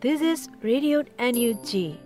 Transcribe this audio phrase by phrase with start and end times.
[0.00, 1.98] This is Radio NUG,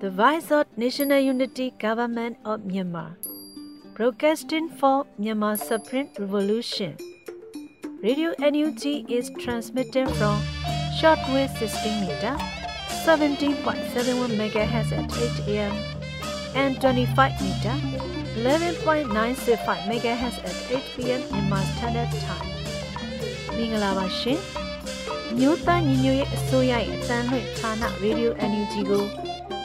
[0.00, 3.16] the voice of National Unity Government of Myanmar,
[3.94, 6.96] broadcasting for Myanmar Supreme Revolution.
[8.02, 10.40] Radio NUG is transmitted from
[11.00, 12.34] shortwave 16 meter,
[13.04, 15.08] 17.71 MHz at
[15.48, 15.74] 8 a.m.
[16.54, 17.74] and 25 meter,
[18.42, 19.58] 11.965
[20.00, 21.20] MHz at 8 p.m.
[21.32, 22.50] Myanmar Standard Time.
[23.56, 24.57] မင်္ဂလာပါရှင်
[25.37, 29.03] မျိုးသားညီညွတ်ရေးအစိုးရရဲ့အသံလွှင့်ဌာနရေဒီယို NUG ကို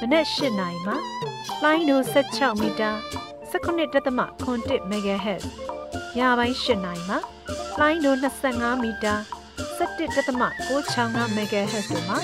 [0.00, 0.94] မနက်၈နိုင်မှ
[1.62, 2.90] လိုင်းဒို16မီတာ
[3.52, 5.44] 19.7 MHz
[6.16, 7.16] ညပိုင်း၈နိုင်မှ
[7.80, 8.14] လိုင်းဒို
[8.50, 9.14] 25မီတာ
[9.78, 12.18] 17.665 MHz တို့မှာ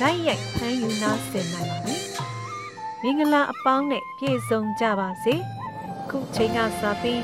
[0.00, 1.96] ဓာတ်ရိုက်ဖမ်းယူနာဆင်နိုင်ပါပြီ။
[3.02, 5.34] မင်္ဂလာအပေါင်းနဲ့ပြည့်စုံကြပါစေ။
[6.10, 7.20] ခုချိန်ကစပြီး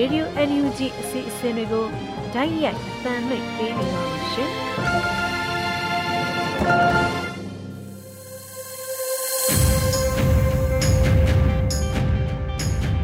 [0.00, 1.86] Radio NUG အစီအစဉ်တွေကို
[2.34, 4.50] ဓာတ်ရိုက်အသံလွှင့်ပေးနေပါရှင်။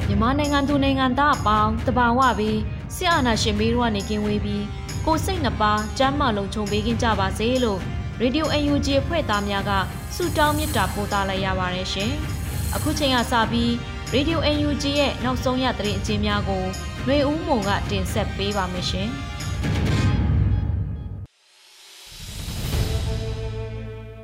[0.06, 2.58] မြန်မာနိုင်ငံသူနိုင်ငံသားအပေါင်းတဘာဝပြီး
[2.94, 4.64] ဆရာနာရှင်ဘေးတို့ကနေကင်းဝေးပြီး
[5.06, 7.80] ကိုစိတ်နှပါကျမ်းမာလုံးခြုံပေးခြင်းကြပါစေလို့
[8.20, 9.70] ရေဒီယို UNG ဖွဲ့သားများက
[10.14, 12.12] ဆုတောင်းမေတ္တာပို့သလိုက်ရပါတယ်ရှင်။
[12.74, 13.72] အခုချိန်ကစပြီး
[14.14, 16.62] ရေဒီယို UNG ရဲ့နောက်ဆုံးရသတင်းအကျဉ်းများကို
[17.04, 19.08] ຫນွေဦးမုံကတင်ဆက်ပေးပါမယ်ရှင်။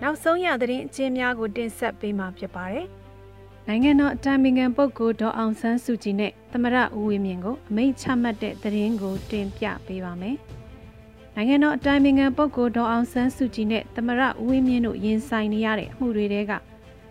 [0.03, 2.86] နောက်ဆုံးရသတင်းအကျဉ်းများကိုတင်ဆက်ပေးမှာဖြစ်ပါတယ်။
[3.69, 10.36] နိုင်ငံတော်အတိုင်ပင်ခံပုဂ္ဂိုလ်ဒေါ်အောင်ဆန်းစုကြည်နဲ့သမရဦးဝင်းမြင့်ကိုအမိန့်ချမှတ်တဲ့သတင်းကိုတင်ပြပေးပါမယ်။
[11.34, 16.53] နိုင်ငံတော်အတိုင်ပင်ခံပုဂ္ဂိုလ်ဒေါ်အောင်ဆန်းစုကြည်နဲ့သမရဦးဝင်းမြင့်တို့ရင်ဆိုင်နေရတဲ့အမှုတွေတဲက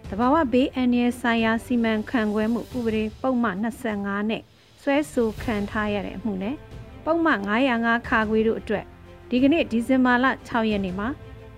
[0.09, 4.41] တဘာဝဘေးအန္တရာယ်ဆိုင်ရာစီမံခန့်ခွဲမှုဥပဒေပုံမှန်25နဲ့
[4.81, 6.55] ဆွဲဆိုခံထားရတဲ့အမှုနဲ့
[7.05, 8.86] ပုံမှန်905ခါခွေတို့အတွက်
[9.30, 11.08] ဒီကနေ့ဒီဇင်ဘာလ6ရက်နေ့မှာ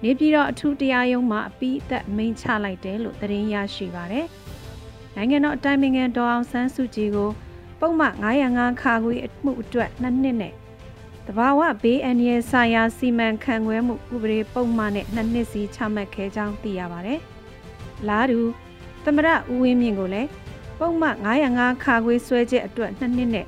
[0.03, 4.25] နေပြည်တော်အထူးတရားရုံးမှာအပြီးအသက်မိန့်ချလိုက်တယ်လို့သတင်းရရှိပါတယ်။
[5.15, 7.29] နိုင်ငံတော်အတိုင်ပင်ခံဒေါ်အောင်ဆန်းစုကြည်ကို
[7.79, 10.53] ပုံမှန်905ခါခွေအမှုအတွက်နှစ်နှစ်နဲ့
[11.27, 17.21] တဘာဝဘေးအန္တရာယ်ဆိုင်ရာစီမံခန့်ခွဲမှုဥပဒေပုံမှန်နဲ့နှစ်နှစ်စီချမှတ်ခဲ့ကြောင်းသိရပါတယ်။
[18.07, 18.39] လာတူ
[19.03, 20.29] သမရဦးဝင်းမြင့်ကိုလည်း
[20.79, 21.15] ပုံမှန်
[21.49, 23.45] 905ခါခွေဆွဲချက်အတွက်နှစ်နှစ်နဲ့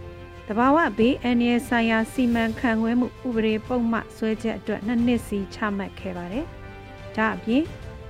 [0.47, 6.45] တဘာဝဘေးအန္တရာယ်ဆိုင်ရာစီမံခန့်ခွဲမှုဥပဒေပုံမှန်ဆွဲချက်အတွက်နှစ်နှစ်စီချမှတ်ခဲ့ပါတယ်။
[7.15, 7.63] ဒါအပြင်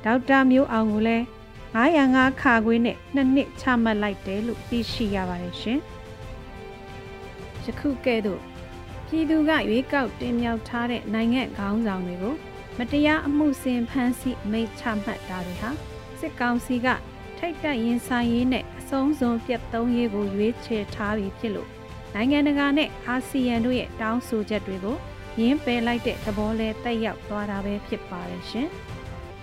[0.03, 1.23] ဒေါက်တာမျိုးအောင်ကိုလည်း
[1.75, 5.79] 905ခါခွေနဲ့နှစ်နှစ်ချမှတ်လိုက်တယ်လို့သိရှိရပါတယ်ရှင်။
[7.63, 8.41] ယခုကဲ့သို့
[9.07, 12.35] ပြည်သူကရွေးကောက်တင်မြှောက်ထားတဲ့နိုင်ငံခေါင်းဆောင်တွေကို
[12.77, 15.71] မတရားအမှုဆင်ဖမ်းဆီးမိတ်ချမှတ်တာတွေဟာ
[16.21, 16.87] စစ်ကောင်စီက
[17.37, 21.69] ထိတ်တက်ရင်ဆိုင်ရေးနဲ့အဆုံးစွန်ပြတ်သုံးရေးကိုရွေးချယ်ထားပြီးဖြစ်လို့
[22.15, 24.97] နိုင်ငံတကာနဲ့အာဆီယံတို့ရဲ့တောင်းဆိုချက်တွေကို
[25.39, 28.67] ရင်းပယ်လိုက်တဲ့သဘောလဲတက်ရောက်သွားတာပဲဖြစ်ပါတယ်ရှင်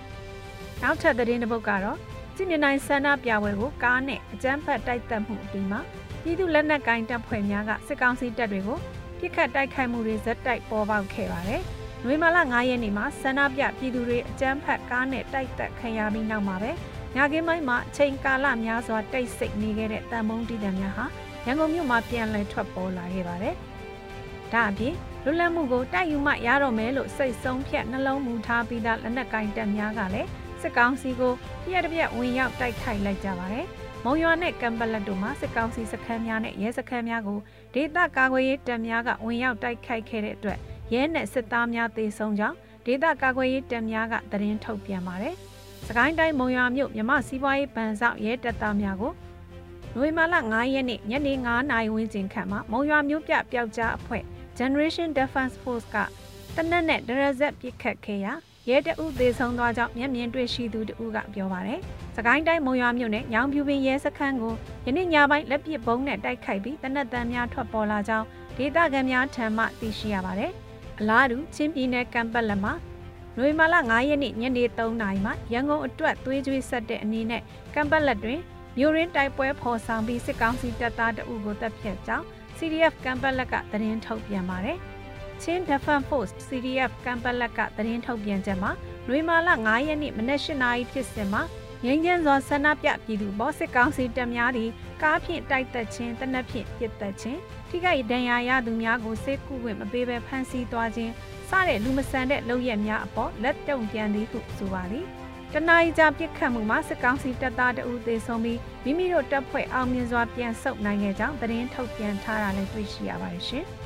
[0.81, 1.97] ။နောက်ထပ်သတင်းတစ်ပုဒ်ကတော့
[2.35, 5.79] စစ်မြေနိုင်ဆန္ဒပြပွဲကိုကားနဲ့အကြမ်းဖက်တိုက်တက်မှုအပြီးမှာ
[6.23, 8.77] ပြည်သူလက်နက်ကိုင်တပ်ဖွဲ့များကစစ်ကောင်စီတပ်တွေကို
[9.19, 11.63] ပြစ်ခတ်တိုက်ခိုက်မှုတွေဇက်တိုက်ပေါ်ပေါက်ခဲ့ပါတယ်။
[12.05, 16.71] နွေမာလ9ရက်နေ့မှာဆန္ဒပြပြည်သူတွေအကြမ်းဖက်ကားနဲ့တိုက်တက်ခံရပြီးနောက်မှာပဲ
[17.15, 21.05] ညကင်းပိုင်းမှာအချိန်ကာလများစွာတိတ်ဆိတ်နေခဲ့တဲ့တန်မုံတီးတံများဟာ
[21.45, 23.55] ရန်ကုန်မြို့မှာပြန်လည်ထွက်ပေါ်လာခဲ့ပါတယ်။
[24.53, 30.29] ဒါအပြင်လွတ်လပ်မှုကိုတိုက်ယူမှရတော့မယ်လို့စိတ်ဆုံးဖြတ်နှလုံးမူထားပြီးသားလက်နက်ကင်တပ်များကလည်း
[30.61, 31.33] စစ်ကောင်စီကို
[31.63, 33.65] ပြည့်တပြက်ဝင်ရောက်တိုက်ခိုက်လိုက်ကြပါတယ်။
[34.05, 37.39] မုံရွာနဲ့ကံပလက်တို့မှာစစ်ကောင်စီစခန်းများနဲ့ရဲစခန်းများကို
[37.73, 40.59] ဒေသကာကွယ်ရေးတပ်များကဝင်ရောက်တိုက်ခိုက်ခဲ့တဲ့အတွက်
[40.93, 45.35] ရဲနဲ့စစ်သားများသေဆုံးကြောင်းဒေသကာကွယ်ရေးတပ်များကသတင်းထုတ်ပြန်ပါတယ်။
[45.87, 49.13] စကိုင်းတိုင်းမုံရွာမြို့မြမစီးပွားရေးဗန်ဆောက်ရဲတပ်သားများကို
[49.95, 54.23] နိုဝင်ဘာလ9ရက်နေ့ညနေ9နာရီဝန်းကျင်ခန့်မှာမုံရွာမြို့ပြပျောက်ကြားအဖွဲ့
[54.57, 55.95] Generation Defense Force က
[56.55, 58.33] တနက်နဲ့ဒရဇက်ပစ်ခတ်ခဲ့ရာ
[58.69, 61.79] ရဲတအုပ်သေးဆုံးသွားကြောင်းမျက်မြင်တွေ့ရှိသူတဦးကပြောပါတယ်။
[62.15, 64.53] စကိုင်းတိုင်းမုံရွာမြို့နယ်ညောင်ဖြူပင်ရဲစခန်းကို
[64.85, 68.25] ယနေ့ညပိုင်းလက်ပစ်ဘုံနဲ့တိုက်ခိုက်ပြီးတနက်တန်များထွက်ပေါ်လာကြောင်း
[68.57, 70.53] ဒေသခံများထံမှသိရှိရပါတယ်။
[70.99, 72.73] အလားတူချင်းပြည်နယ်ကံပတ်လက်မှာ
[73.37, 77.41] နိုဝင်ဘာလ9ရက်နေ့ညနေ3နာရီမှာရန်ကုန်အတွက်သွေးကြွေးဆက်တဲ့အနေနဲ့
[77.75, 78.39] ကံပတ်လက်တွင်
[78.77, 82.25] မြို့ရင်းတိုက်ပွဲဖော်ဆောင်ပြီးစစ်ကောင်စီတပ်သားတအုပ်ကိုတပ်ဖြတ်ကြောင်း
[82.57, 84.77] CDF ကံပတ်လက်ကသတင်းထုတ်ပြန်ပါတယ်။
[85.41, 88.71] ချင်း Defense Force CDF ကံပတ်လက်ကသတင်းထုတ်ပြန်ချက်မှာ
[89.07, 91.41] လွေမာလ9ရက်နေ့မနက်၈နာရီဖြစ်စဉ်မှာ
[91.85, 94.69] ငင်းကျန်းစွာဆန္ဒပြပြည်သူပေါ်စစ်ကောင်စီတပ်များသည်
[95.01, 101.13] ကားဖြင့်တိုက်တက်ခြင်းတနက်ဖြင့်ပစ်တက်ခြင်း ထိခိုက်ဒဏ်ရာရသူများကိုစစ်ကူခွင့်မပေးဘဲဖမ်းဆီးသွားခြင်း
[101.49, 105.05] စတဲ့လူမဆန်တဲ့လုပ်ရက်များအပေါ်လက်တုံပြန်သည်ဟုဆိုပါသည်။
[105.53, 113.65] တနအီကြာပြစ်ခတ်မှုမှာစစ်ကောင်စီတပ်သားတအူးသေဆုံးပြီးမိမိတို့တပ်ဖွဲ့အောင်မြင်စွာပြန်ဆုတ်နိုင်ခဲ့ကြောင်းသတင်းထုတ်ပြန်ထားတာလည်းတွေ့ရှိရပါတယ်ရှင်။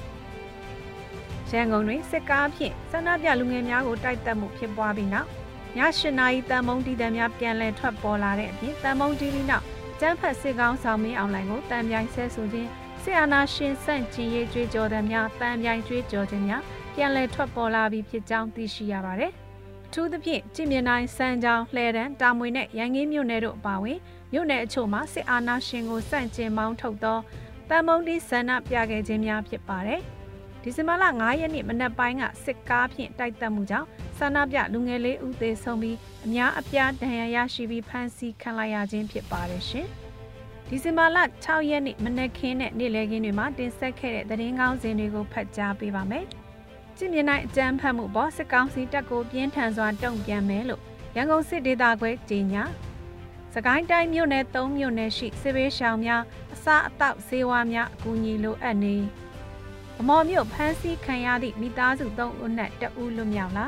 [1.54, 5.30] ရန်ကုန်တွင်စစ်ကားဖြင့်ဆန္ဒပြလူငယ်များကိုတိုက်တက်မှုဖြစ်ပွားပြီးနောက်
[5.78, 9.66] ၈နာရီတန်မုံတီတံများပြန်လည်ထွက်ပေါ်လာတဲ့အပြင်တန်မုံတီပြီးနောက်
[10.00, 12.70] ကျန်းဖတ်စစ်ကောင်းဆောင်မင်းအောင်လိုင်ကိုတန်ပြိုင်ဆဲဆိုခြင်း
[13.04, 16.62] ဆီအာနာရှင်ဆန့်ကျင်ရေးကြွေးကြော်တဲ့များတန်ပြိုင်ကြွေးကြော်ခြင်းများ
[16.96, 19.32] ပြန်လည်ထွက်ပေါ်လာပြီးဖြစ်ကြောင်းသိရှိရပါတယ်။
[19.92, 24.00] ထူးသဖြင့်ကြည်မြင်တိုင်းစံကြောင်လှဲတန်းတာမွေနဲ့ရန်ကင်းမြို့နယ်တို့အပါအဝင်
[24.34, 27.20] မြို့နယ်အချို့မှာစစ်အာဏာရှင်ကိုစန့်ကျင်မောင်းထုတ်သော
[27.70, 30.02] တန်မုံတီဆန္ဒပြခဲ့ခြင်းများဖြစ်ပါတယ်။
[30.62, 39.90] ဒီဇင်ဘာလ9ရက်နေ့မနက်ပိုင်းကစစ်ကားဖြင့်တိုက်တက်မှုကြောင့်ဆန္ဒပြလူငယ်လေးဦးသေးဆုံးပြီးအများအပြားဒဏ်ရာရရှိပြီးဖမ်းဆီးခံလိုက်ရခြင်းဖြစ်ပါတယ်ရှင်။
[40.70, 46.26] ဒီဇင်ဘာလ6ရက်နေ့မနက်ခင်းနဲ့နေ့လယ်ခင်းတွေမှာတင်ဆက်ခဲ့တဲ့သတင်းကောင်းစင်တွေကိုဖတ်ကြားပေးပါမယ်။
[46.98, 50.82] ကြည်မြင်နိုင်အကြမ်းဖက်မှုပေါ်စစ်ကောင်စီတပ်ကိုပြင်းထန်စွာတုံ့ပြန်မယ်လို့
[51.16, 52.64] ရန်ကုန်စစ်ဒေသခွဲကြီးညာ
[53.54, 56.22] စကိုင်းတိုင်းမြို့နယ်၃မြို့နယ်ရှိစစ်ဘေးရှောင်များ
[56.54, 58.96] အစားအသောက်ဈေးဝါးများအကူအညီလိုအပ်နေ
[59.98, 63.68] ဗမော်မြို့ဖမ်းဆီးခံရသည့်မိသားစု၃ဦးနဲ့တဦးလွတ်မြောက်လာ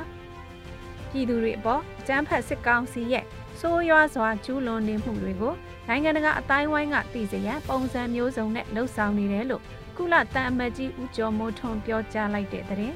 [1.10, 3.26] ပြည်သူတွေအပေါ်အကြမ်းဖက်စစ်ကောင်စီရဲ့
[3.60, 5.54] ဆိုးရွားစွာကျူးလွန်နေမှုတွေကို
[5.88, 9.64] နိုင်ငံတကာအတိုင်းဝိုင်းကသိစေရန်ပုံစံမျိုးစုံနဲ့လှုံ့ဆော်နေတယ်လို့
[9.98, 12.94] ကုလတန်အမတ်ကြီးဦးကျော်မိုးထွန်းပြောကြားလိုက်တဲ့တဲ့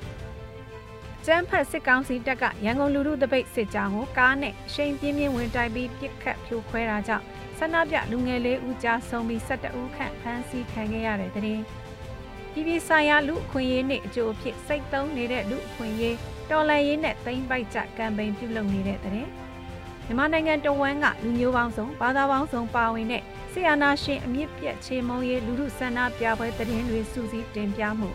[1.26, 7.26] ကျန်းဖတ်စစ်ကောင်စီတပ်ကရန်ကုန်လူထုတပိတ်စစ်ကြောင်းကိုကားနဲ့ရှိန်ပြင်းပြင်းဝင်တိုက်ပြီးပစ်ခတ်ဖြိုခွဲတာကြောင့်
[7.58, 16.16] ဆန္ဒပြလူငယ်လေးဦးကြားဆုံးပြီး12ဦးခန့်ဖမ်းဆီးခံခဲ့ရတဲ့တဲ့ပြည်ပြည်ဆိုင်ရာလူအခွင့်အရေးနှင့်အကျိုးအဖြစ်စိတ်သုံးနေတဲ့လူအခွင့်အရေး
[16.50, 19.28] တော်လှန်ရေးနဲ့သိမ်းပိုက်ကြကမ်ပိန်းပြုလုပ်နေတဲ့တဲ့
[20.10, 28.10] မြန်မာနိုင်ငံတဝန်းကလူမျိုးပေါင်းစုံဘာသာပေါင်းစုံပါဝင်တဲ့ဆီယနာရှင်အမြင့်ပြတ်ချေမုံရေးလူထုဆန္ဒပြပွဲတည်င်းတွေစူးစီးတင်ပြမှု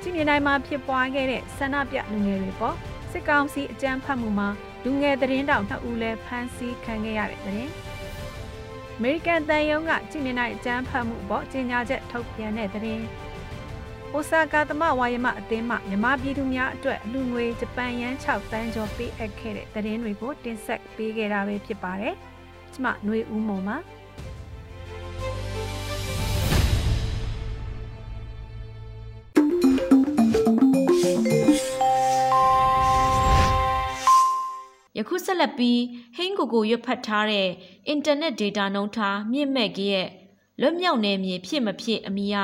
[0.00, 2.76] ကြည်မြင်တိုင်းမှာဖြစ်ပွားခဲ့တဲ့ဆန္ဒပြလူငယ်တွေပေါ်
[3.10, 4.48] စစ်ကောင်စီအကြမ်းဖက်မှုမှာ
[4.84, 7.68] လူငယ်သတင်းတောင်နှစ်ဦးလည်းဖမ်းဆီးခံခဲ့ရတဲ့တဲ့။
[8.96, 13.02] အမေရိကန်တန်ယုံကကြည်မြင်တိုင်းအကြမ်းဖက်မှုပေါ်ကြေညာချက်ထုတ်ပြန်တဲ့တဲ့။
[14.14, 22.14] အိုဆာကာသမဝါယမအသင်းမှမြမပြည်သူများအတွက်အလူငွေဂျပန်ယန်း6တန်းကျော်ပေးအပ်ခဲ့တဲ့သတင်းတွေကိုတင်ဆက်ပေးခဲ့တာပဲဖြစ်ပါတယ်။
[22.72, 23.76] ကျမຫນွေဦးမော်ပါ။
[34.98, 35.80] ယခုဆက်လက်ပြီး
[36.16, 37.48] ဟင်းကိုကိုရွတ်ဖတ်ထားတဲ့
[37.88, 40.08] အင်တာနက်ဒေတာနှုန်းထားမြင့်မဲ့ကြီးရဲ့
[40.60, 42.36] လွတ်မြောက်နေမြေဖြစ်မဖြစ်အမိယ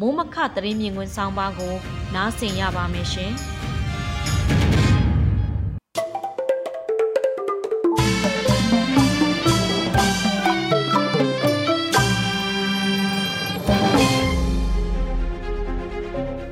[0.00, 1.74] မိုးမခသတင်းမြင်ကွင်းဆောင်ပါကို
[2.14, 3.32] နားဆင်ရပါမယ်ရှင်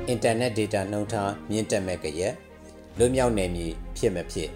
[0.07, 2.33] အင်တာနက်ဒေတာနှုန်းထားမြင့်တက်မဲ့ကြရဲ့
[2.97, 3.67] လွတ်မြောက်နေမြေ
[3.97, 4.49] ဖြစ်မဖြစ်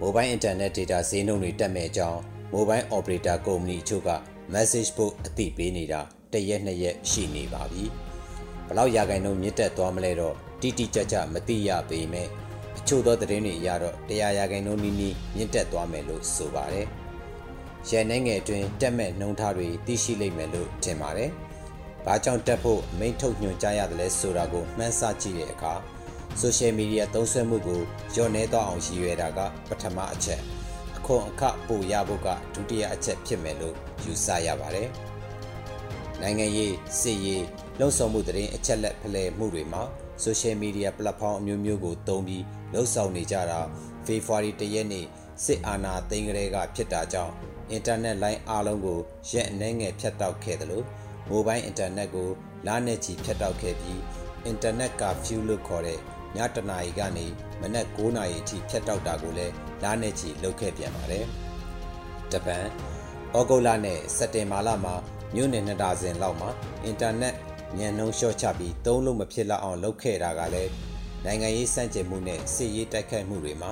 [0.00, 2.18] Mobile Internet Data ဈေးနှုန်းတွေတက်မဲ့အကြောင်း
[2.52, 4.10] Mobile Operator Company အချို့က
[4.52, 6.00] message ပို့အသိပေးနေတာ
[6.32, 7.84] တရက်နှစ်ရက်ရှိနေပါပြီ။
[8.68, 12.28] ဘလောက်ရာခိုင်နှုန်းမြင့်တက်သွားမလဲတော့တိတိကျကျမသိရပေမဲ့
[12.78, 16.86] အချို့သောသတင်းတွေအရတော့တရားရာခိုင်နှုန်းနီးနီးမြင့်တက်သွားမယ်လို့ဆိုပါတယ်။
[17.88, 21.30] ရန်နိုင်ငံအတွင်းတက်မဲ့နှုန်းထားတွေသိရှိလိမ့်မယ်လို့ထင်ပါတယ်။
[22.06, 25.74] ဘာကြောင့်တက်ဖို့အမိန့်ထုတ်ညွှန်ကြားရတယ်လဲဆိုတာကိုမှန်းဆကြည့်တဲ့အခါ
[26.40, 27.80] ဆိုရှယ်မီဒီယာသုံးစွဲမှုကို
[28.14, 30.40] ညှော့နှဲသွားအောင်ရည်ရွယ်တာကပထမအချက်
[30.96, 34.88] အခွန်အခပိုရဖို့ကဒုတိယအချက်ဖြစ်မယ်လို့ ယူဆရပါတယ်။
[36.20, 37.44] နိုင်ငံရေးစစ်ရေး
[37.78, 39.82] လှုံ့ဆော်မှုတရင်အချက်လက်ဖလှယ်မှုတွေမှာ
[40.22, 43.60] ဆိုရှယ်မီဒီယာပလက်ဖောင်းအမျိုးမျိုးကိုသုံးပြီးလှုံ့ဆော်နေကြတာ
[44.06, 45.06] ဖေဖော်ဝါရီ၁ရက်နေ့
[45.44, 47.32] စစ်အာဏာသိမ်းကလေးကဖြစ်တာကြောင့်
[47.70, 48.98] အင်တာနက်လိုင်းအားလုံးကို
[49.30, 50.84] ရက်အနှဲငယ်ဖြတ်တောက်ခဲ့တယ်လို့
[51.28, 52.28] မိုဘိုင်းအင်တာနက်ကို
[52.66, 54.00] လာနဲ့ချီဖြတ်တောက်ခဲ့ပြီး
[54.44, 55.98] အင်တာနက်ကဖျူးလို့ခေါ်တဲ့
[56.36, 57.26] ညတနာရီကနေ
[57.60, 61.24] မနက်9နာရီအထိဖြတ်တောက်တာကိုလည်းလားနဲ့ချီလုပ်ခဲ့ပြန်ပါတယ်။
[62.32, 62.64] တပန်
[63.38, 64.94] ဩဂုတ်လနဲ့စက်တင်ဘာလမှာ
[65.34, 66.50] မြို့နယ်နှစ်ဒါဇင်လောက်မှာ
[66.84, 67.34] အင်တာနက်
[67.78, 70.70] ညံနှုံးလျှော့ချပြီးသုံးလို့မဖြစ်လောက်အောင်လုပ်ခဲ့တာကလည်း
[71.24, 73.70] နိုင်ငံရေးစန့်ကျင်မှုနဲ့စစ်ရေးတိုက်ခိုက်မှုတွေမှာ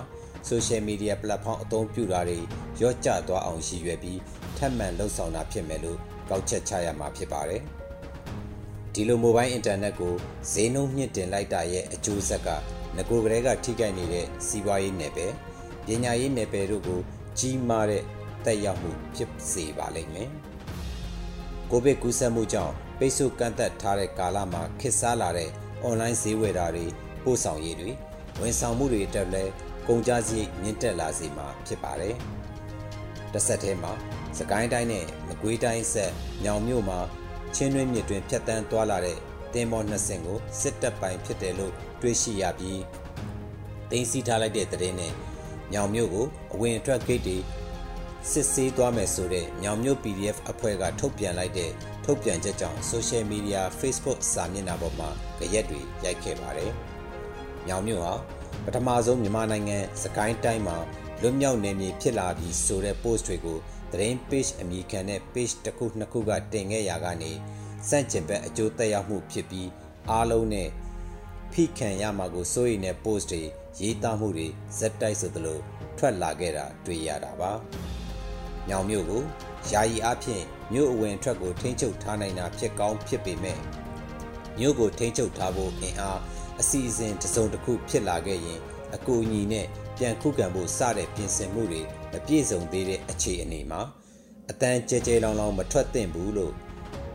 [0.48, 2.38] ဆိုရှယ်မီဒီယာပလက်ဖောင်းအသုံးပြုတာတွေ
[2.80, 4.18] ရော့ကျသွားအောင်ရည်ရွယ်ပြီး
[4.56, 7.62] ထပ်မံလှုပ်ဆောင်တာဖြစ်မယ်လို့ကောက်ချက်ချရမှာဖြစ်ပါတယ်။
[8.94, 10.14] ဒီလိုမိုဘိုင်းအင်တာနက်ကို
[10.52, 12.48] ဈေးနှုန်းမြင့်တင်လိုက်တာရဲ့အကျိုးဆက်က
[12.96, 15.32] ငကိုကလေးကထိခိုက်နေတဲ့စီးပွားရေးနယ်ပယ်
[15.86, 17.00] ပညာရေးနယ်ပယ်တို့ကို
[17.38, 18.02] ကြီးမားတဲ့
[18.46, 20.30] တက်ရောက်မှုဖြစ်စေပါလိမ့်မယ်။
[21.70, 25.50] ကိုဗစ်ကူးစက်မှုကြောင့်ပိတ်ဆို့ကန့်သက်ထားတဲ့ကာလမှာခစ်စားလာတဲ့
[25.82, 26.86] အွန်လိုင်းဈေးဝယ်တာတွေ
[27.24, 27.90] ပို့ဆောင်ရေးတွေ
[28.40, 29.52] ဝန်ဆောင်မှုတွေအတွက်လည်း
[29.88, 32.14] ကုန်ကျစရိတ်မြင့်တက်လာစေမှာဖြစ်ပါတယ်။
[33.32, 33.92] တစ်ဆက်တည်းမှာ
[34.38, 36.12] စကိုင်းတိုင်းနဲ့မကွေးတိုင်းဆက်
[36.44, 36.98] ညောင်မြို့မှာ
[37.54, 39.18] ချင်းတွင်းမြစ်တွင်ဖြတ်တန်းသွားလာတဲ့
[39.54, 42.82] တင်မောနှစ်စင်ကိုစစ်တပ်ပိုင်ဖြစ်တယ်လို့တွေးရှိရပြီး
[43.90, 45.12] တင်စီထားလိုက်တဲ့တဲ့နဲ့
[45.72, 47.36] ညောင်မြို့ကိုအဝင်အထွက်ဂိတ်တွေ
[48.30, 51.70] စစ်ဆေးသွားမယ်ဆိုတဲ့ညောင်မြို့ PDF အဖွဲ့ကထုတ်ပြန်လိုက်တဲ့
[52.04, 56.72] ထုတ်ပြန်ချက်ကြောင့် Social Media Facebook စာမျက်နှာပေါ်မှာကြရက်တွေရိုက်ခဲ့ပါတယ်။
[57.68, 58.14] ညောင်မြို့ဟာ
[58.64, 60.76] ပထမဆုံးမြန်မာနိုင်ငံစကိုင်းတိုင်းမှာ
[61.20, 63.58] လွတ်မြောက်နေမည်ဖြစ်လာပြီဆိုတဲ့ post တွေကို
[63.92, 67.32] သတင်း page အမည်ခံတဲ့ page တစ်ခုနှစ်ခုကတင်ခဲ့ရာကနေ
[67.88, 69.68] စန့်ကျင်ဘက်အကျိုးသက်ရောက်မှုဖြစ်ပြီး
[70.10, 70.68] အားလုံးနဲ့
[71.52, 73.42] ဖိခံရမှာကိုစိုးရိမ်တဲ့ post တွေ
[73.80, 74.48] ရေးသားမှုတွေ
[74.78, 75.58] ဇက်တိုက်ဆိုသလို
[75.98, 77.52] ထွက်လာခဲ့တာတွေ့ရတာပါ။
[78.68, 79.22] ညောင်မျိုးကို
[79.70, 80.42] ယာယီအဖြစ်
[80.72, 83.58] မြို့အဝင်ထွက်ကိုထိန်းချုပ်ထားနိုင်တာဖြစ်ကောင်းဖြစ်ပေမဲ့
[84.58, 86.20] မြို့ကိုထိန်းချုပ်ထားဖို့အင်အား
[86.60, 88.60] အစီအစဉ်တစုံတစ်ခုဖြစ်လာခဲ့ရင်
[88.94, 89.66] အကူအညီနဲ့
[89.96, 93.82] ပြန်ခုခံဖို့စတဲ့ပြင်ဆင်မှုတွေမပြည့်စုံသေးတဲ့အခြေအနေမှာ
[94.50, 96.54] အတန်းကြဲကြဲလောင်လောင်မထွက်သင့်ဘူးလို့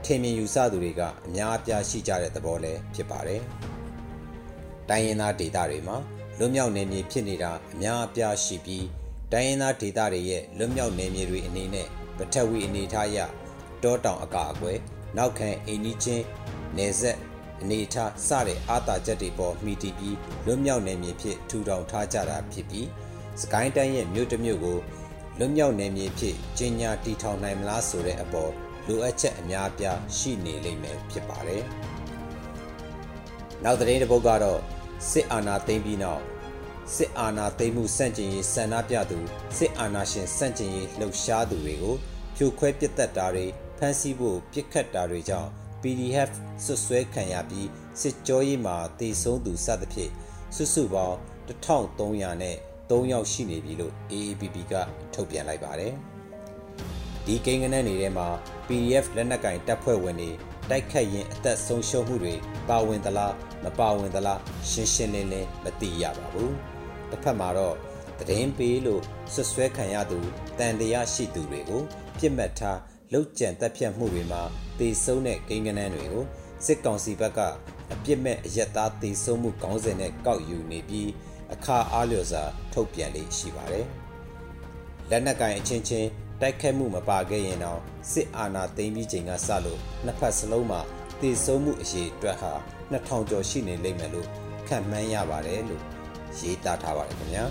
[0.06, 3.42] ထင်မြင်ယူဆသူတွေကအများအပြားရှိကြတဲ့သဘောလည်းဖြစ်ပါတယ်။
[4.90, 5.98] တိုင်းရင်းသားဒေသတွေမှာ
[6.38, 8.86] လွတ်မြောက်နယ်မြေဖြစ်နေတာအများအပြားရှိပြီး
[9.34, 13.20] တိုင်းရင်းသားဒေသတွေရဲ့လွတ်မြောက်နယ်မြေတွေအနေနဲ့ပထဝီအနေထားအရ
[13.84, 14.80] တောတောင်အကာအကွယ်
[15.18, 16.26] နောက်ခံအိမ်နီးချင်း
[16.78, 17.18] နယ်ဆက်
[17.62, 22.88] အနေထားစတဲ့အာသာချက်တွေပေါ်မှီတည်ပြီးလွတ်မြောက်နယ်မြေဖြစ်ထူထောင်ထားကြတာဖြစ်ပြီး
[23.42, 24.78] စကိုင်းတိုင်းရဲ့မြို့တစ်မြို့ကို
[25.40, 28.52] လွတ်မြောက်နယ်မြေဖြစ်ကျင်းညာတီထောင်နိုင်မလားဆိုတဲ့အပေါ်
[28.88, 31.64] လိုအပ်ချက်အများပြားရှိနေလိမ့်မယ်ဖြစ်ပါတယ်။
[33.64, 34.60] နောက်သတင်းတစ်ပုဒ်ကတော့
[35.10, 36.22] စစ်အာဏာသိမ်းပြီးနောက်
[36.96, 39.20] စစ်အာဏာသိမ်းမှုစန့်ကျင်ရေးဆန္ဒပြသူ
[39.58, 41.96] စစ်အာဏာရှင်စန့်ကျင်ရေးလှုပ်ရှားသူတွေကို
[42.36, 43.46] ဖြိုခွဲပစ်သက်တာတွေ
[43.78, 45.50] ဖမ်းဆီးဖို့ပြစ်ခတ်တာတွေကြောင့်
[45.82, 46.32] PDF
[46.66, 47.70] ဆွဆွဲခံရပြီး
[48.02, 50.12] စစ်ကြောရေးမှာတေဆုံးသူစသဖြင့်
[50.56, 51.18] စုစုပေါင်း
[51.48, 52.56] 1300နဲ့
[52.90, 54.74] 3ယောက်ရှိနေပြီလို့ AAPP က
[55.14, 55.94] ထုတ်ပြန်လိုက်ပါတယ်။
[57.26, 58.28] ဒီကိန်းဂဏန်းတွေထဲမှာ
[58.68, 60.32] PDF လက်နက်ကင်တပ်ဖွဲ့ဝင်တွေ
[60.70, 62.34] တိုက်ခတ်ရင်အသက်ဆုံးရှုံးမှုတွေ
[62.70, 64.40] ပါဝင်သလားမပါဝင်သလား
[64.70, 66.54] ရှင်းရှင်းလင်းလင်းမသိရပါဘူး။
[67.12, 67.76] တစ်ဖက်မှာတော့
[68.20, 69.02] သတင်းပေးလို့
[69.34, 70.20] ဆွဆွဲခံရသူ
[70.60, 71.82] တန်တရားရှိသူတွေကို
[72.20, 72.80] ပြစ်မှတ်ထား
[73.12, 74.42] လှုပ်ကြံတက်ဖြတ်မှုတွေမှာ
[74.80, 76.26] တေဆုံးတဲ့ကိန်းဂဏန်းတွေကို
[76.66, 77.40] စစ်ကောင်စီဘက်က
[77.94, 81.10] အပြစ်မဲ့အယက်သားတေဆုံးမှုခေါင်းစဉ်နဲ့ကောက်ယူနေပြီး
[81.54, 83.86] အခါအားလျော်စွာထုတ်ပြန်လေးရှိပါတယ်။
[85.10, 86.10] လက်နက်ကင်အချင်းချင်း
[86.42, 90.82] တိုက်ခတ်မှုမပါခဲ့ရင်တော့စစ်အာဏာသိမ်းပြီးချိန်ကစလို့နှစ်ဖက်စလုံးမှာ
[91.22, 92.52] တေဆုံးမှုအရေးအတွက်ဟာ
[92.92, 94.28] 2000ကျော်ရှိနေလိမ့်မယ်လို့
[94.68, 95.84] ခန့်မှန်းရပါတယ်လို့
[96.48, 97.46] ရေးသားထားပါတယ်ခင်ဗျာ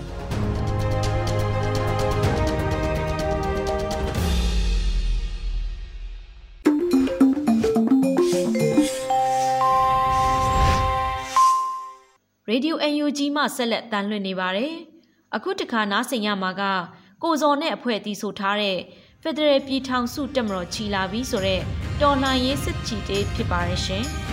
[12.49, 14.73] ရေဒီယို UNG မှဆက်လက်တန်လွှင့်နေပါတယ်။
[15.35, 16.61] အခုတခါနားဆင်ရမှာက
[17.23, 18.77] ကိုဇော်နဲ့အဖွဲ့အစည်းဆိုထားတဲ့
[19.23, 21.63] Federal ပြည်ထောင်စုတက်မတော်ချီလာပြီဆိုတော့
[22.01, 24.05] တော်လှန်ရေးစစ်ချီတေးဖြစ်ပါရဲ့ရှင်။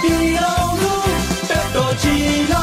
[0.00, 0.84] 疲劳路，
[1.48, 2.02] 太多疲
[2.48, 2.54] 劳。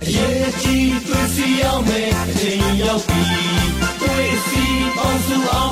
[0.00, 0.12] 业
[0.58, 1.90] 绩最需要美，
[2.34, 2.42] 更
[2.86, 3.12] 要比；
[3.98, 4.06] 最
[4.46, 4.50] 需
[4.96, 4.98] 要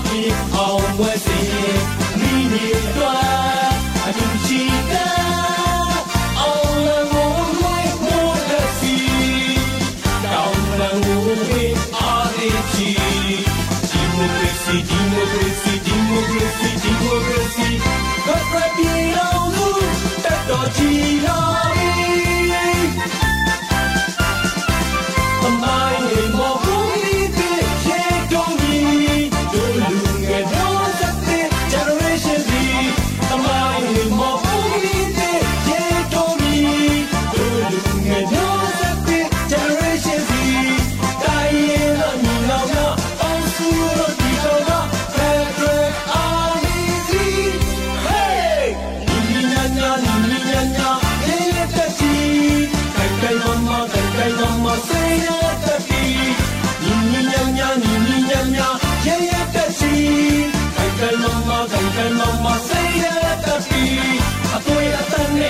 [0.05, 0.57] 比，好
[0.99, 1.36] 业绩。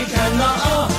[0.09, 0.96] ဆ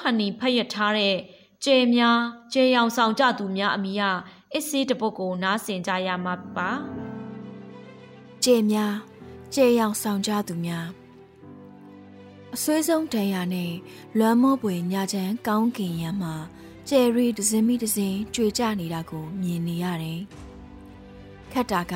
[0.00, 1.16] ဟန်နီဖတ်ရထားတဲ့
[1.64, 2.18] ကျဲများ
[2.52, 4.02] ကျဲရောင်ဆောင်ကြသူများအမိယ
[4.52, 6.70] အစ်စေးတပုတ်ကိုနားဆင်ကြရမှာပါ
[8.44, 8.94] ကျဲများ
[9.54, 10.86] ကျဲရောင်ဆောင်ကြသူများ
[12.54, 13.72] အဆွေးဆုံးတန်ရာနဲ့
[14.18, 16.34] လွမ်းမောပွေညာချမ်းကောင်းကင်ရံမှာ
[16.88, 20.20] ကျယ်ရီဒဇင်းမီဒဇင်းကြွေကြနေတာကိုမြင်နေရတယ်
[21.52, 21.94] ခက်တာက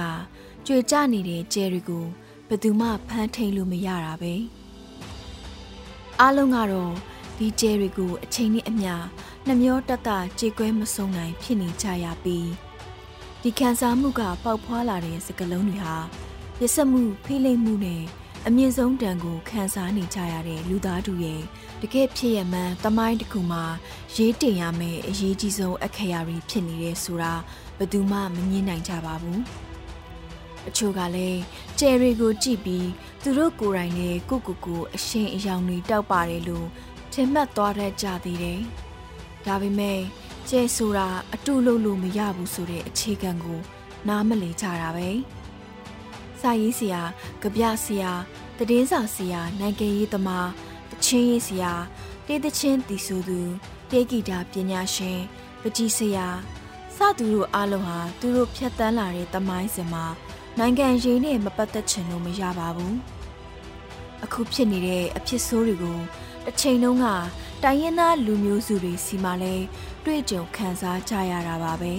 [0.66, 2.04] ကြွေကြနေတဲ့ကျယ်ရီကို
[2.48, 4.34] ဘယ်သူမှဖမ်းထိန်လို့မရတာပဲ။
[6.20, 6.92] အားလုံးကတော့
[7.42, 8.92] ဒီကျဲတွေကိုအချိန်နဲ့အမျှ
[9.46, 12.50] နှမျောတက်တာကြေကွဲမဆုံးနိုင်ဖြစ်နေကြရပြီး
[13.42, 15.96] ဒီခံစားမှုကပေါက်ဖွာလာတဲ့စကလုံးတွေဟာ
[16.60, 18.02] ရစမှုဖိလိမ့်မှုနဲ့
[18.46, 21.42] အမြင့်ဆုံးတန်ကိုခံစားနေကြရတဲ့လူသားတို့ရဲ့
[21.80, 23.64] တကယ်ဖြစ်ရမှန်းတမိုင်းတစ်ခုမှာ
[24.16, 27.34] ရေးတင်ရမယ့်အရေးကြီးဆုံးအခရာတွေဖြစ်နေတယ်ဆိုတာ
[27.78, 29.40] ဘယ်သူမှမငြင်းနိုင်ကြပါဘူး
[30.68, 31.40] အချို့ကလည်း
[31.78, 32.88] ကျယ်တွေကိုကြည့်ပြီး
[33.22, 36.66] သူတို့ကိုယ်တိုင်နဲ့ကိုကိုကိုအရှင်အယောင်တွေတောက်ပါတယ်လို့
[37.12, 38.60] ထင်မှတ်သွားတတ်ကြသေးတယ်။
[39.46, 40.00] ဒါပေမဲ့
[40.48, 43.60] ကျဲဆိုတာအတူလို့လို့မရဘူးဆိုတဲ့အခြေခံကို
[44.08, 45.10] နားမလည်ကြတာပဲ။
[46.40, 47.02] စာရေးဆရာ၊
[47.42, 48.12] ကြပြဆရာ၊
[48.70, 50.48] တည်င်းစာဆရာ၊နိုင်ငံရေးသမား၊
[50.90, 51.72] တချင်းရေးဆရာ၊
[52.26, 53.40] တေးသချင်းတီဆိုသူ
[53.90, 55.20] တေးဂီတာပညာရှင်
[55.60, 56.26] ပကြီးဆရာ
[56.96, 60.04] စသူတို့အားလုံးဟာသူတို့ဖြတ်တန်းလာတဲ့သမိုင်းစင်မှာ
[60.58, 62.96] နိုင်ငံရေးနဲ့မပတ်သက်ချင်လို့မရပါဘူး
[64.24, 65.98] အခုဖြစ်နေတဲ့အဖြစ်ဆိုးတွေကို
[66.44, 67.06] တစ်ချိန်လုံးက
[67.62, 69.54] တိုင်းရင်းသားလူမျိုးစုတွေစီမှာလဲ
[70.04, 71.94] တွေ့ကြုံခံစားကြရတာပါပဲ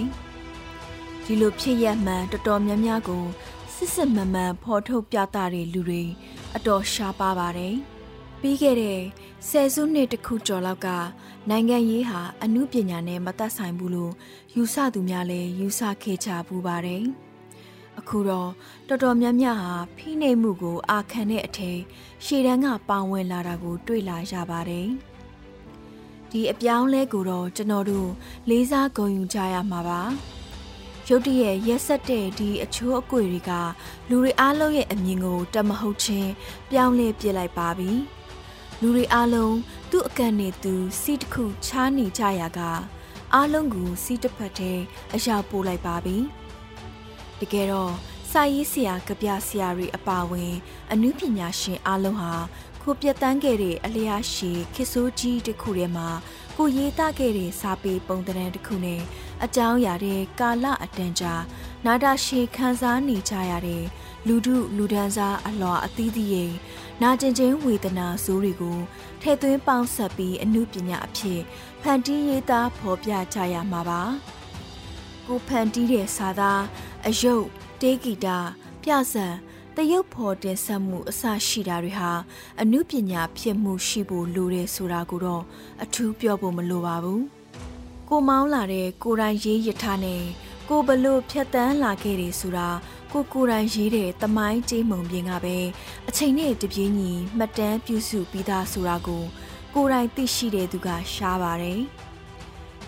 [1.24, 3.24] ဒီလိုဖြစ်ရမှန်တော်တော်များများကို
[3.74, 6.02] စစ်စစ်မှန်မှန်ဖော်ထုတ်ပြသတဲ့လူတွေ
[6.56, 7.74] အတော်ရှားပါပါတယ်
[8.40, 9.00] ပြီးခဲ့တဲ့
[9.48, 10.88] ဆယ်စုနှစ်တခုကျော်လောက်က
[11.50, 14.12] နိုင်ငံရေးဟာအမှုပညာနဲ့မသက်ဆိုင်ဘူးလို့
[14.54, 17.04] ယူဆသူများလည်းယူဆခဲ့ကြပူပါတယ်။
[17.98, 18.50] အခုတော့
[18.88, 21.78] တော်တော်များများဟာဖိနှိပ်မှုကိုအာခံတဲ့အထည်
[22.24, 24.88] ရှေ့တန်းကပါဝင်လာတာကို တွေ့လာရပါတယ်။
[26.30, 28.10] ဒီအပြောင်းလဲကိုတော့ကျွန်တော်တို့
[28.48, 30.02] လေးစားဂုဏ်ယူကြရမှာပါ။
[31.08, 33.52] ရုတ်တရက်ရက်ဆက်တဲ့ဒီအချိုးအကွေတွေက
[34.08, 36.30] လူတွေအားလုံးရဲ့အမြင်ကိုတမဟုတ်ချင်း
[36.70, 37.90] ပြောင်းလဲပြစ်လိုက်ပါပြီ။
[38.80, 39.56] လူတွေအားလုံး
[39.90, 42.60] သူ့အကန့်နဲ့သူစီးတစ်ခုချားနေကြရက
[43.34, 44.72] အားလုံးကိုစီးတစ်ဖက်ထဲ
[45.14, 46.18] အရာပို့လိုက်ပါပြီ။
[47.44, 47.92] တကယ်တော့
[48.30, 50.54] စာရေးဆရာကပြဆရာတွေအပါဝင်
[50.92, 52.32] အနုပညာရှင်အလုံးဟာ
[52.82, 56.08] ခိုပြတ်တန်းခဲ့တဲ့အလျားရှိခေဆိုးကြီးတစ်ခုထဲမှာ
[56.56, 59.00] ကိုရေးသားခဲ့တဲ့စာပေပုံသဏ္ဍာန်တစ်ခုနဲ့
[59.44, 61.34] အကြောင်းအရာတဲ့ကာလအတန်ကြာ
[61.86, 63.84] နာတာရှည်ခန်းစားနေကြရတဲ့
[64.26, 66.52] လူထုလူဒန်းစားအလွာအသီးသီးရဲ့
[67.02, 68.78] နာကျင်ချင်းဝေဒနာဆိုးတွေကို
[69.20, 71.40] ထည့်သွင်းပေါင်းစပ်ပြီးအမှုပညာအဖြစ်
[71.82, 74.02] ဖန်တီးရေးသားဖော်ပြကြရမှာပါ
[75.26, 76.62] ကိုဖန်တီးတဲ့စာသား
[77.08, 77.44] အယုတ်
[77.80, 78.38] တေးဂီတာ
[78.82, 79.26] ပြဇံ
[79.76, 82.10] တရုပ်ဖော်တင်ဆက်မှုအစရှိတာတွေဟာ
[82.62, 85.42] အမှုပညာဖြစ်မှုရှိဖို့လိုတယ်ဆိုတာကိုတော့
[85.82, 87.22] အထူးပြောဖို့မလိုပါဘူး
[88.08, 90.22] ကိုမောင်းလာတဲ့ကိုရိုင်းရေးရထားနဲ့
[90.68, 92.68] ကိုဘလို့ဖြတ်တန်းလာခဲ့တယ်ဆိုတာ
[93.12, 95.56] ကိုကိုရိုင်းရေးတဲ့တမိုင်းကြေးမုံပြင်ကပဲ
[96.08, 99.22] အချိန်နဲ့တပြေးညီမှတ်တမ်းပြုစုပြီးသားဆိုတာကို
[99.74, 101.80] ကိုရိုင်းသိရှိတဲ့သူကရှားပါတယ်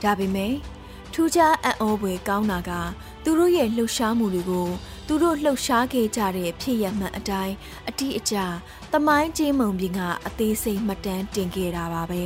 [0.03, 0.53] ဒါပေမဲ့
[1.19, 2.71] ထူးခြားအံ့ဩဖွယ်ကောင်းတာက
[3.25, 4.69] သူတို့ရဲ့လှုပ်ရှားမှုတွေကို
[5.07, 7.55] သူတို့လှုပ်ရှားခဲ့ကြတဲ့ဖြစ်ရမှန်အတိုင်း
[7.89, 8.37] အတိအကျ
[8.93, 12.23] တမိုင်းကျေးမုံပြင်ကအသေးစိတ်မှတ်တမ်းတင်ခဲ့တာပါပဲ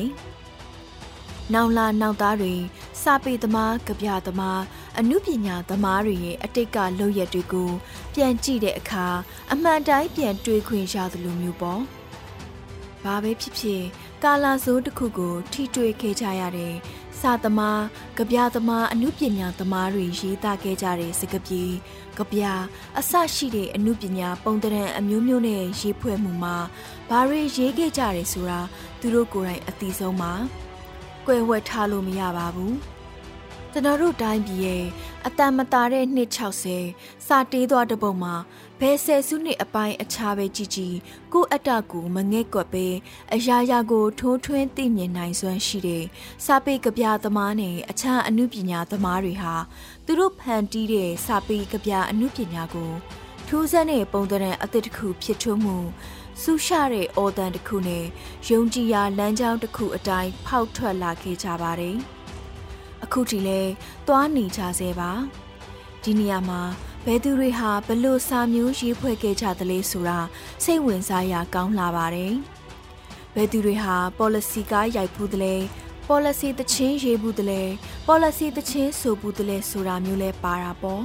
[1.52, 2.54] ။နောင်လာနောက်သားတွေ
[3.02, 4.62] စာပေသမားကြပြသမား
[4.98, 7.70] အမှုပညာသမားတွေရဲ့အတိတ်ကလုပ်ရက်တွေကို
[8.14, 9.06] ပြန်ကြည့်တဲ့အခါ
[9.52, 11.82] အမှန်တိုင်းပြန်တွေးခွင့်ရသလိုမျိုးပေါ့။
[13.04, 13.82] ဘာပဲဖြစ်ဖြစ်
[14.24, 16.74] ကာလာဆိုးတစ်ခုကို ထိတွေ့ခဲ့ကြရတဲ့
[17.22, 17.80] စာသမား၊
[18.16, 21.64] ကြပြသမားအမှုပညာသမားတွေရေးသားခဲ့ကြတဲ့စကားပြေ
[22.16, 22.42] ကြပြ
[22.98, 26.56] အစရှိတဲ့အမှုပညာပုံတရံအမျိုးမျိုးနဲ့ရေးဖွဲ့မှုမှာ
[27.08, 28.60] ဘာတွေရေးခဲ့ကြတယ်ဆိုတာ
[29.00, 30.32] သူတို့ကိုယ်တိုင်အသိဆုံးပါ။
[31.26, 32.74] ကွယ်ဝှက်ထားလို့မရပါဘူး။
[33.72, 34.84] ကျွန်တော်တို့တိုင်းပြည်ရဲ့
[35.26, 36.30] အတန်မတာတဲ့နှစ်
[36.76, 38.34] 60စာတေးသွားတဲ့ပုံမှာ
[38.80, 40.94] ဘယ်ဆယ်စုနှစ်အပိုင်းအခြားပဲကြည်ကြည်
[41.32, 42.86] ကိုအတ္တကိုမငဲ့ကွက်ပဲ
[43.34, 46.04] အရာရာကိုထိုးထွင်းသိမြင်နိုင်စွမ်းရှိတဲ့
[46.44, 49.54] စာပေကဗျာသမားနဲ့အခြားအမှုပညာသမားတွေဟာ
[50.06, 52.92] သူတို့ဖန်တီးတဲ့စာပေကဗျာအမှုပညာကို
[53.46, 55.76] ထူးဆန်းတဲ့ပုံသဏ္ဍာန်အသစ်တစ်ခုဖြစ်ထွန်းမှု
[56.42, 58.04] ဆူရှတဲ့အော်တန်တစ်ခုနဲ့
[58.50, 61.98] ယုံကြည်ရာလမ်းကြောင်းတစ်ခုအတိုင်းဖောက်ထွက်လာခဲ့ကြပါတယ်။
[63.04, 63.60] အခုထိလဲ
[64.06, 65.10] သွားနေကြသေးပါ
[66.02, 66.62] ဒီနေရာမှာ
[67.06, 70.18] ဘယ်သူတွေဟာဘလို့စာမျိုးရေးဖွဲ့ခဲ့ကြသလဲဆိုတာ
[70.64, 72.34] စိတ်ဝင်စားရာကောင်းလာပါတယ်
[73.34, 75.54] ဘယ်သူတွေဟာ policy ကားရိုက်ဖူးသလဲ
[76.06, 77.62] policy တချင်းရေးဘူးတလဲ
[78.06, 81.04] policy တချင်းဆိုဘူးတလဲဆိုတာမျိုးလဲပါတာပေါ့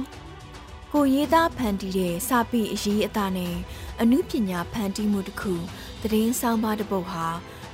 [0.92, 3.54] ကိုရေးသားဖန်တီးတဲ့စာပေအရေးအသားနဲ့
[4.00, 5.54] အမှုပညာဖန်တီးမှုတစ်ခု
[6.02, 7.26] သတင်းဆောင်ပါတစ်ပုဒ်ဟာ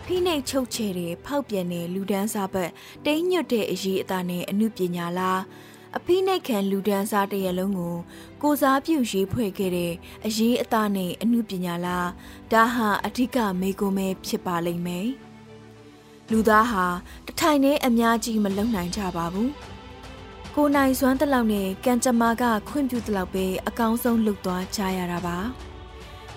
[0.07, 2.71] ဖိနှိပ်ချုပ်ချယ်တဲ့ဖောက်ပြန်တဲ့လူဒန်းစားဘက်
[3.07, 5.41] တိမ်ညွတ်တဲ့အရေးအသားနဲ့အမှုပညာလား
[5.97, 7.97] အဖိနှိပ်ခံလူဒန်းစားတရလုံးကို
[8.43, 9.93] ကိုစားပြုရေးဖွဲ့ခဲ့တဲ့
[10.27, 12.09] အရေးအသားနဲ့အမှုပညာလား
[12.53, 15.09] ဒါဟာအဓိကမေကွန်ပဲဖြစ်ပါလိမ့်မယ်
[16.31, 16.87] လူသားဟာ
[17.27, 19.51] တထိုင်နဲ့အများကြီးမလုံနိုင်ကြပါဘူး
[20.55, 25.39] ကိုနိုင်စွမ်းတလောက်နဲ့ကံကြမ္မာကခွင့်ပြုတလောက်ပဲအကောင်းဆုံးလုပ်သွားကြရတာပါ။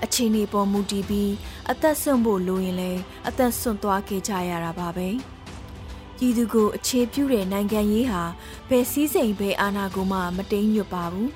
[0.03, 1.31] အချိန်နေပေါ်မူတည်ပြီး
[1.71, 5.09] အသက်ဆွန့်ဖို့လိုရင်လည်းအသက်ဆွန့်သွားခဲ့ကြရတာပါပဲ
[6.17, 8.23] ပြည်သူကိုအခြေပြုတဲ့နိုင်ငံရေးဟာ
[8.69, 11.31] ဘယ်စည်းစိမ်ဘယ်အာဏာကိုမှမတိမ်ညွတ်ပါဘူး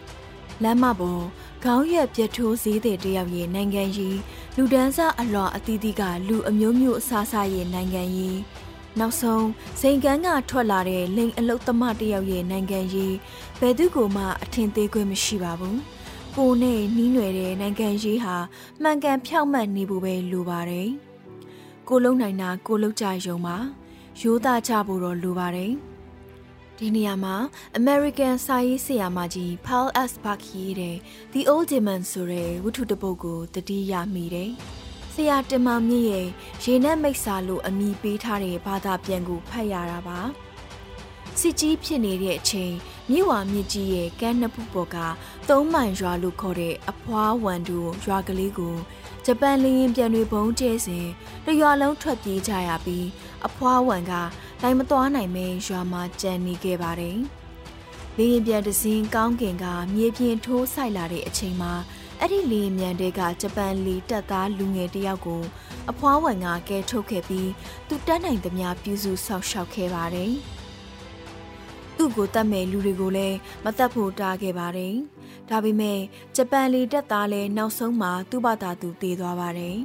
[0.63, 1.23] လမ်းမပေါ်
[1.63, 4.17] ခေါင်းရက်ပြတ်ထိုးစည်းတဲ့တယောက်ရဲ့နိုင်ငံရေး
[4.55, 8.39] လူဒန်းစားအလွန်အသီးသီးကလူအမျိုးမျိုးအစားအစာရဲ့နိုင်ငံရေး
[8.99, 9.45] နောက်ဆုံး
[9.79, 13.15] စိန်ကန်းကထွက်လာတဲ့လိန်အလုတ်သမတယောက်ရဲ့နိုင်ငံရေး
[13.59, 15.77] ဘယ်သူကမှအထင်သေးခွင့်မရှိပါဘူး။
[16.35, 18.35] ကိုနဲ့နှီးနွယ်တဲ့နိုင်ငံရေးဟာ
[18.81, 20.89] မှန်ကန်ဖြောက်မှတ်နေဖို့ပဲလိုပါတယ်။
[21.87, 23.57] ကိုလုံးနိုင်တာကိုလုံးကြယုံပါ
[24.21, 25.71] ရိုးသားကြဖို့တော့လိုပါတယ်။
[26.77, 27.35] ဒီနေရာမှာ
[27.79, 30.11] American စာရေးဆရာမကြီး Paul S.
[30.23, 30.95] Buck ရေးတဲ့
[31.33, 34.51] The Old Demon ဆိုတဲ့ဝတ္ထုတစ်ပုဒ်ကိုတတိယမိတယ်။
[35.13, 36.27] ဆရာတင်မောင်မြင့်ရဲ့
[36.63, 40.19] ရေနက်မိတ်စာလို့အမည်ပေးထားတဲ့ဘာသာပြန်ကိုဖတ်ရတာပါ။
[41.39, 42.73] စစ်ကြီးဖြစ်နေတဲ့အချိန်
[43.09, 44.97] မြေဝါမြစ်ကြီးရဲ့ကမ်းနှစ်ဖူးပေါ်က
[45.49, 48.75] သုံးမိုင်ရွာလို့ခေါ်တဲ့အဖွားဝန်တူရွာကလေးကို
[49.25, 51.07] ဂျပန်လေရင်ပြန်တွေဘုံကျဲစဉ်
[51.45, 53.07] တရွာလုံးထွက်ပြေးကြရပြီး
[53.47, 54.13] အဖွားဝန်က
[54.61, 57.17] လိုက်မသွားနိုင်မဲရွာမှာကြံနေခဲ့ပါတယ်။
[58.17, 61.73] လေရင်ပြန်တစင်းကောင်းကင်ကမြေပြင်ထိုးဆိုင်လာတဲ့အချိန်မှာ
[62.19, 65.43] အဲ့ဒီလေမြန်တွေကဂျပန်လေတပ်သားလူငယ်တယောက်ကို
[65.91, 67.49] အဖွားဝန်ကကဲထုတ်ခဲ့ပြီး
[67.87, 70.33] သူတက်နိုင်သမျှပြုစုဆောက်ရှောက်ခဲ့ပါတယ်။
[71.99, 74.95] သူ့ကိုတတ်မဲ့လူတွေကိုလည်းမတတ်ဖို့တားခဲ့ပါတယ်။
[75.49, 75.99] ဒါပေမဲ့
[76.35, 79.77] ဂျပန်လေတပ်သားလည်းနောက်ဆုံးမှာသူ့ဘာသာသူတည်သွားပါတယ်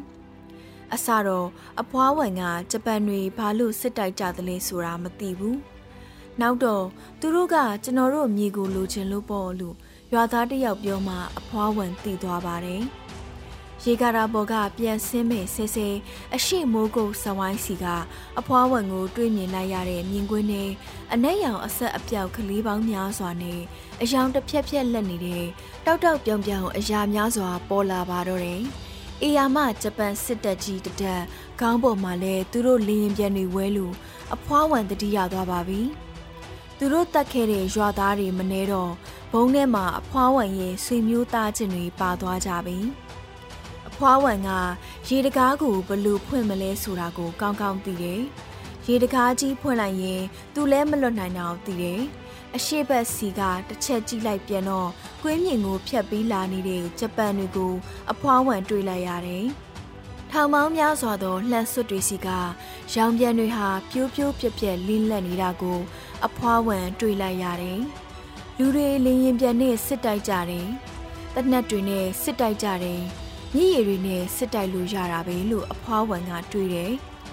[0.94, 1.48] ။အစတော့
[1.80, 5.56] အဖွားဝန်ကဂျပန်တွေဘာလို့စစ်တိုက်ကြသလဲဆိုတာမသိဘူး။
[6.40, 6.84] နောက်တော့
[7.20, 9.76] သူတို့ကကျွန်တော်တို့မြေကိုလိုချင်လို့ပေါ့လို့
[10.12, 12.82] ရွာသားတယောက်ပြောမှအဖွားဝန်သိသွားပါတယ်။
[13.86, 15.88] ရေကာတာပေါ်ကပြန်ဆင်းမဲ့ဆဲဆဲ
[16.34, 17.84] အရှိမိုးကုတ်စဝိုင်းစီက
[18.38, 20.70] အဖွားဝင်ကိုတွေ့မြင်လိုက်ရတဲ့မြင်ကွင်းနဲ့
[21.12, 23.60] အနက်ရောင်အဆက်အပြောက်ကလေးပေါင်းများစွာနဲ့
[24.02, 25.44] အယောင်တစ်ဖြက်ဖြက်လက်နေတဲ့
[25.84, 28.62] တောက်တောက်ပြောင်ပြောင်အရာများစွာပေါ်လာပါတော့တယ်။
[29.22, 31.22] အေယာမဂျပန်စစ်တပ်ကြီးတတက်
[31.60, 33.94] ခေါင်းပေါ်မှာလဲသူတို့လင်းရင်ပြန်တွေဝဲလို့
[34.34, 35.82] အဖွားဝင်တတိယသွားပါပြီ။
[36.78, 38.92] သူတို့တတ်ခဲ့တဲ့ရွာသားတွေမနေတော့
[39.32, 42.78] ဘုံထဲမှာအဖွားဝံရဲ့ဆွေမျိုးသားချင်းတွေပါသွားကြပြီ
[43.22, 43.23] အ
[43.98, 44.50] ဖွားဝံက
[45.08, 48.22] ရေတကားကိုဘလို့ဖွင့်မလဲဆိုတာကိုကောင်းကောင်းသိတယ်
[48.86, 50.22] ရေတကားကြီးဖွင့်လိုက်ရင်
[50.54, 52.02] သူလဲမလွတ်နိုင်တော့သိတယ်
[52.56, 54.90] အရှိဘက်စီကတစ်ချက်ကြည့်လိုက်ပြန်တော့
[55.22, 57.74] ကွင်းမြင်ကိုဖြတ်ပြီးလာနေတဲ့ဂျပန်တွေကို
[58.12, 59.46] အဖွားဝံတွေ့လိုက်ရတယ်။
[60.30, 62.28] ထောင်ပေါင်းများစွာသောလှန်စွတ်တွေစီက
[62.94, 65.78] ရောင်ပြန်တွေဟာပြိုးပြိုးပြက်ပြက်လင်းလက်နေတာကို
[66.26, 67.80] အဖွားဝံတွေ့လိုက်ရတယ်။
[68.58, 70.66] လူတွေလင်းရင်ပြန်နဲ့စစ်တိုက်ကြတယ်။
[71.34, 73.02] တနက်တွေနဲ့စစ်တိုက်ကြတယ်။
[73.56, 76.92] မြည်ရည်တွေနဲ့စစ်တိုက်လို့ရတာပဲလို့အဖွားဝံကတွေ့တယ်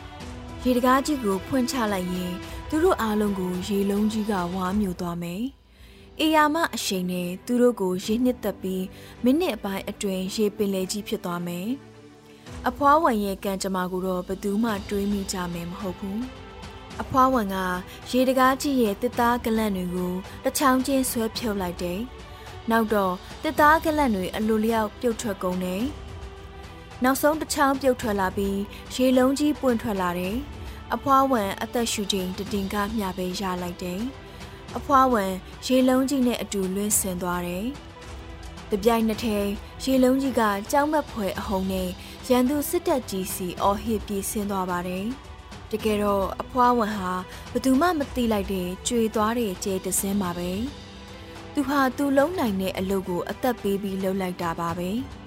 [0.63, 2.33] ။ရေတကားကြီးကိုဖွင့်ချလိုက်ရင်
[2.69, 5.43] သူတို့အားလုံးကိုရေလုံးကြီးကဝါမျိုးသွားမယ်။
[6.19, 8.85] အေယာမအရှိန်နဲ့သူတို့ကိုရေနှစ်သက်ပြီး
[9.23, 11.67] မိနစ်အပိုင်းအတွင်းရေပင်လေကြီးဖြစ်သွားမယ်။
[12.69, 16.19] အဖွားဝန်ရဲ့ကံကြမ္မာကိုတော့ဘယ်သူမှတွေးမိကြမယ်မဟုတ်ဘူး။
[17.01, 17.57] အဖွားဝန်က
[18.11, 21.99] ရေတကားကြီးရဲ့တစ်သားကလန့်တွေကိုတစ်ချောင်းချင်းဆွဲဖြုတ်လိုက်တယ်။
[22.69, 25.83] နောက်တော့တစ်သားကလန့်တွေအလိုလျောက်ပြုတ်ထွက်ကုန်တယ်။
[27.03, 28.59] နောက်ဆုံးတစ်ချောင်းပြုတ်ထွက်လာပြီး
[28.93, 30.35] ရေလုံးကြီးပွင့်ထွက်လာတယ်။
[30.95, 34.01] အဖွားဝန်အသက်ရှူချိန်တတင်ကမျှပဲရလိုက်တယ်။
[34.77, 35.33] အဖွားဝန်
[35.65, 37.65] ရေလုံးကြီးနဲ့အတူလွင့်ဆင်သွားတယ်။
[38.71, 39.49] တပြိုင်နက်တည်း
[39.83, 41.89] ရေလုံးကြီးကကြောင်းမက်ဖွယ်အဟုန်နဲ့
[42.29, 45.05] ရန်သူစစ်တပ်ကြီးစီအော်ဟစ်ပြေးဆင်းသွားပါတယ်။
[45.71, 47.11] တကယ်တော့အဖွားဝန်ဟာ
[47.51, 50.51] ဘသူမှမသိလိုက်တဲ့ကြွေသွားတဲ့ကျဲတစင်းပါပဲ။
[51.53, 54.91] သူဟာသူ့လုံးနိုင်တဲ့အလုပ်ကိုအသက်ပေးပြီးလုပ်လိုက်တာပါပဲ။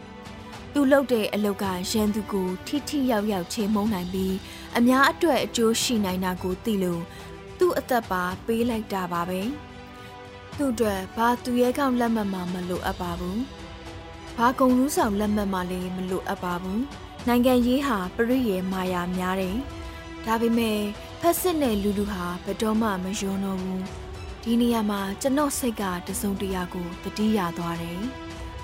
[0.76, 4.34] သူလုပ်တဲ့အလုပ်ကရန်သူကိုထိထိရောက်ရောက်ချိန်မုံနိုင်ပြီး
[4.78, 7.02] အများအတွက်အကျိုးရှိနိုင်တာကိုသိလို့
[7.58, 9.40] သူ့အသက်ပါပေးလိုက်တာပါပဲ
[10.56, 13.40] သူ့အတွက်ဘာသူရဲကောင်းလက်မှတ်မှမလိုအပ်ပါဘူး
[14.36, 16.82] ဘာကုံလူးဆောင်လက်မှတ်မှလည်းမလိုအပ်ပါဘူး
[17.26, 19.56] နိုင်ငံရေးဟာပရိယေမာယာများတယ်
[20.26, 20.78] ဒါပေမဲ့
[21.20, 23.82] ဖက်စစ်နဲ့လူလူဟာဘယ်တော့မှမယွန်းတော့ဘူး
[24.42, 28.00] ဒီနေရာမှာကျွန်တော်စိတ်ကတစုံတရာကိုတတိယသွားတယ်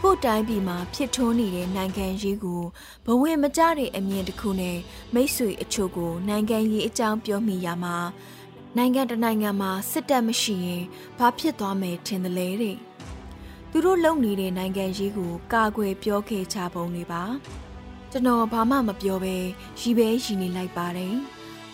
[0.04, 2.62] ကို့တိုင်းပြည်မှာဖြစ်ထွန်းနေတဲ့နိုင်ငံရေးကို
[3.06, 4.78] ဘဝင်မကြတဲ့အမြင်တစ်ခုနဲ့
[5.14, 7.96] မိတ်ဆွေအချို့ကိုနိုင်ငံရေးအကြောင်းပြောမိရမှာ
[8.76, 10.82] နိုင်ငံတနိုင်ငံမှာစစ်တပ်မရှိရင်
[11.18, 12.76] ဘာဖြစ်သွားမယ်ထင်တယ်လေတဲ့
[13.70, 17.22] သူတို့လုံနေတဲ့နိုင်ငံရေးကိုကာကွယ်ပြောခဲ့ချပုံတွေပါ
[18.10, 19.36] ကျွန်တော်ဘာမှမပြောဘဲ
[19.80, 21.14] ရီပဲရီနေလိုက်ပါတယ်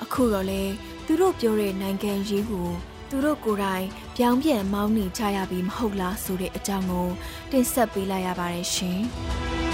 [0.02, 0.62] အခုတော့လေ
[1.06, 2.68] သူတို့ပြောတဲ့နိုင်ငံရေးကို
[3.08, 3.86] သူတို့ကိုယ်တိုင်
[4.20, 7.08] ပြောင်းပြန်မောင်းနေကြရပြီမဟုတ်လားဆိုတဲ့အကြောင်းကို
[7.50, 9.00] တင်ဆက်ပေးလိုက်ရပါတယ်ရှင်။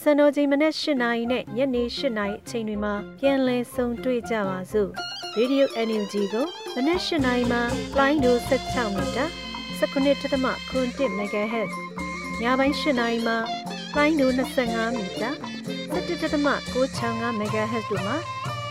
[0.00, 4.90] စံတော်ချိန်မနေ့၈နာရီနဲ့ညနေ၈နာရီအချိန်တွေမှာပြန်လည်ဆုံတွေ့ကြပါစို့။
[5.36, 7.62] Radio NUG ကိုမနေ့၈နာရီမှာ
[7.98, 9.24] လိုင်းဒို16မီတာ
[9.80, 11.72] 19.7 MHz
[12.40, 13.36] ညပိုင်း၈နာရီမှာ
[13.96, 14.30] လိုင်းဒို
[14.64, 15.30] 25မီတာ
[15.94, 18.16] 17.665 MHz တို့မှာ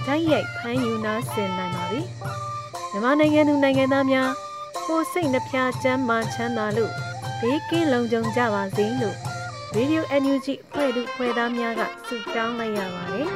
[0.06, 2.02] ဓာတ်ရိုက်ဖမ်းယူနာဆင်နိုင်ပါပြီ။
[2.92, 4.30] မြန်မာနိုင်ငံသူနိုင်ငံသားများ
[4.88, 6.92] ကိုစိတ်နှဖျားချမ်းမာချမ်းသာလို့
[7.42, 9.29] ဘေးကင်းလုံခြုံကြပါစေလို့
[9.78, 13.28] Radio NUG ဖွဲ့သူဖွဲ့သားများကဆုတောင်းလိုက်ရပါတယ်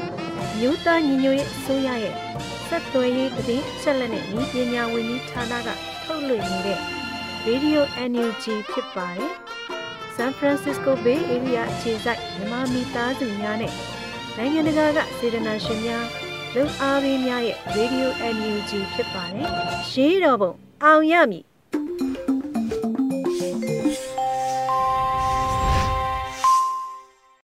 [0.58, 2.14] ။မြို့သားညီညွတ်ရေးအစိုးရရဲ့
[2.68, 5.68] ဆက်သွယ်ရေးတည်င်းချက်လက်နဲ့ဤပညာဝန်ကြီးဌာနက
[6.04, 6.80] ထုတ်လွှင့်နေတဲ့
[7.46, 9.32] Radio NUG ဖြစ်ပါတယ်။
[10.16, 13.72] San Francisco Bay Area အခြေစိုက်မြန်မာမိသားစုများနဲ့
[14.36, 16.06] နိုင်ငံတကာကစေတနာရှင်များ
[16.54, 19.48] လုံအားပေးများရဲ့ Radio NUG ဖြစ်ပါတယ်။
[19.92, 20.52] ရေးတော်ပုံ
[20.84, 21.44] အောင်ရမည်